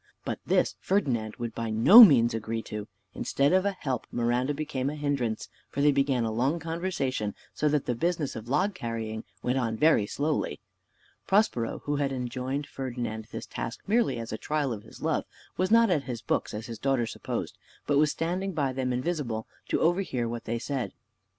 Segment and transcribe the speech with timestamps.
[0.25, 2.87] But this Ferdinand would by no means agree to.
[3.13, 7.69] Instead of a help Miranda became a hindrance, for they began a long conversation, so
[7.69, 10.59] that the business of log carrying went on very slowly.
[11.27, 15.23] Prospero, who had enjoined Ferdinand this task merely as a trial of his love,
[15.55, 17.55] was not at his books, as his daughter supposed,
[17.85, 20.93] but was standing by them invisible, to overhear what they said.